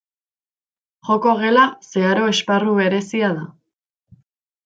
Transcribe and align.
Joko 1.09 1.33
gela 1.43 1.65
zeharo 1.89 2.25
esparru 2.31 2.73
berezia 2.79 3.31
da. 3.41 3.47